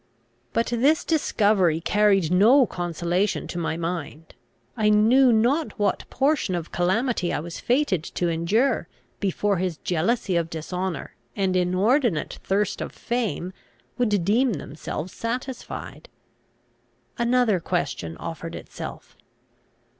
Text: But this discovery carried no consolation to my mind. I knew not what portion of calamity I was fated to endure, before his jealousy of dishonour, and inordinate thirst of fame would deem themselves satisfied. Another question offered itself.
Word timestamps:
But 0.51 0.65
this 0.65 1.05
discovery 1.05 1.79
carried 1.79 2.31
no 2.31 2.65
consolation 2.65 3.45
to 3.49 3.59
my 3.59 3.77
mind. 3.77 4.33
I 4.75 4.89
knew 4.89 5.31
not 5.31 5.77
what 5.77 6.09
portion 6.09 6.55
of 6.55 6.71
calamity 6.71 7.31
I 7.31 7.39
was 7.39 7.59
fated 7.59 8.03
to 8.05 8.27
endure, 8.27 8.87
before 9.19 9.57
his 9.57 9.77
jealousy 9.77 10.35
of 10.35 10.49
dishonour, 10.49 11.13
and 11.35 11.55
inordinate 11.55 12.39
thirst 12.43 12.81
of 12.81 12.93
fame 12.93 13.53
would 13.99 14.25
deem 14.25 14.53
themselves 14.53 15.13
satisfied. 15.13 16.09
Another 17.19 17.59
question 17.59 18.17
offered 18.17 18.55
itself. 18.55 19.15